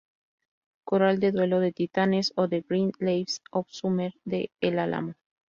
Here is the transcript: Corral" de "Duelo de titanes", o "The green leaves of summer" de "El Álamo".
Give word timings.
Corral" 0.83 1.19
de 1.19 1.31
"Duelo 1.31 1.59
de 1.59 1.73
titanes", 1.73 2.33
o 2.35 2.47
"The 2.49 2.61
green 2.67 2.91
leaves 2.97 3.43
of 3.51 3.67
summer" 3.69 4.15
de 4.25 4.49
"El 4.59 4.79
Álamo". 4.79 5.13